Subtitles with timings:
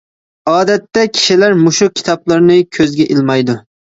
[0.51, 3.59] ئادەتتە كىشىلەر مۇشۇ كىتابلارنى كۆزگە ئىلمايدۇ.